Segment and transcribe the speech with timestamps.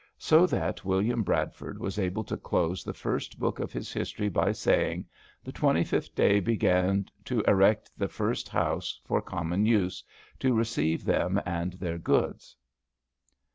[0.17, 4.51] So that William Bradford was able to close the first book of his history by
[4.51, 5.05] saying:
[5.45, 6.15] "Ye 25.
[6.15, 10.03] day begane to erect ye first house for comone use
[10.39, 12.57] to receive them and their goods."